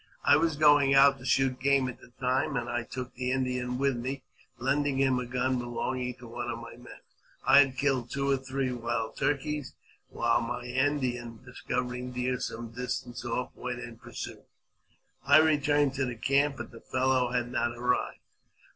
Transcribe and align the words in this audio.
I 0.23 0.35
was 0.35 0.55
going 0.55 0.95
out 0.95 1.19
to 1.19 1.25
shoot 1.25 1.59
game 1.59 1.87
at 1.87 2.01
the 2.01 2.09
time, 2.19 2.55
and 2.57 2.67
I 2.67 2.81
took 2.81 3.13
the 3.13 3.31
Indian 3.31 3.77
with 3.77 3.95
me, 3.95 4.23
lending 4.57 4.97
him 4.97 5.19
a 5.19 5.27
gun 5.27 5.59
belonging 5.59 6.15
to 6.15 6.27
one 6.27 6.49
of 6.49 6.57
my 6.57 6.75
men. 6.75 7.01
I 7.45 7.59
had 7.59 7.77
killed 7.77 8.09
two 8.09 8.27
or 8.27 8.37
three 8.37 8.71
wild 8.71 9.15
turkeys, 9.15 9.75
when 10.09 10.47
my 10.47 10.63
Indian, 10.63 11.43
discovering 11.45 12.13
deer 12.13 12.39
some 12.39 12.71
distance 12.71 13.23
off, 13.23 13.51
went 13.55 13.77
in 13.79 13.99
pursuit. 13.99 14.41
I 15.23 15.37
returned 15.37 15.93
to 15.93 16.05
the 16.07 16.15
camp, 16.15 16.57
but 16.57 16.71
the 16.71 16.81
fellow 16.81 17.31
had 17.31 17.51
not 17.51 17.77
arrived. 17.77 18.17